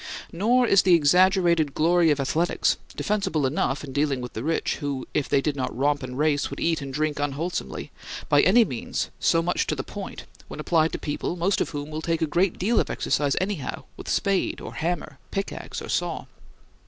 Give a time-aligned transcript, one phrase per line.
[0.31, 5.07] Nor is the exaggerated glory of athletics, defensible enough in dealing with the rich who,
[5.13, 7.91] if they did not romp and race, would eat and drink unwholesomely,
[8.27, 11.91] by any means so much to the point when applied to people, most of whom
[11.91, 16.25] will take a great deal of exercise anyhow, with spade or hammer, pickax or saw.